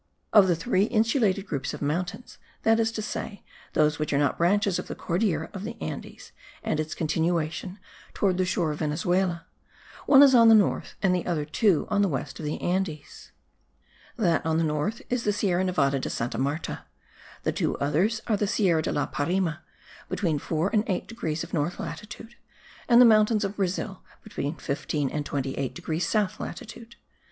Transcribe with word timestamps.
Of 0.33 0.47
the 0.47 0.55
three 0.55 0.85
insulated 0.85 1.45
groups 1.45 1.75
of 1.75 1.79
mountains, 1.83 2.39
that 2.63 2.79
is 2.79 2.91
to 2.93 3.03
say, 3.03 3.43
those 3.73 3.99
which 3.99 4.11
are 4.13 4.17
not 4.17 4.35
branches 4.39 4.79
of 4.79 4.87
the 4.87 4.95
Cordillera 4.95 5.51
of 5.53 5.63
the 5.63 5.79
Andes 5.79 6.31
and 6.63 6.79
its 6.79 6.95
continuation 6.95 7.77
towards 8.15 8.39
the 8.39 8.45
shore 8.45 8.71
of 8.71 8.79
Venezuela, 8.79 9.45
one 10.07 10.23
is 10.23 10.33
on 10.33 10.49
the 10.49 10.55
north, 10.55 10.95
and 11.03 11.13
the 11.13 11.27
other 11.27 11.45
two 11.45 11.85
on 11.91 12.01
the 12.01 12.07
west 12.07 12.39
of 12.39 12.45
the 12.47 12.59
Andes: 12.59 13.31
that 14.17 14.43
on 14.43 14.57
the 14.57 14.63
north 14.63 15.03
is 15.11 15.23
the 15.23 15.31
Sierra 15.31 15.63
Nevada 15.63 15.99
de 15.99 16.09
Santa 16.09 16.39
Marta; 16.39 16.79
the 17.43 17.51
two 17.51 17.77
others 17.77 18.23
are 18.25 18.37
the 18.37 18.47
Sierra 18.47 18.81
de 18.81 18.91
la 18.91 19.05
Parime, 19.05 19.59
between 20.09 20.39
4 20.39 20.71
and 20.73 20.83
8 20.87 21.07
degrees 21.07 21.43
of 21.43 21.53
north 21.53 21.79
latitude, 21.79 22.33
and 22.89 22.99
the 22.99 23.05
mountains 23.05 23.43
of 23.43 23.55
Brazil, 23.57 24.01
between 24.23 24.55
15 24.55 25.11
and 25.11 25.27
28 25.27 25.75
degrees 25.75 26.09
south 26.09 26.39
latitude. 26.39 26.95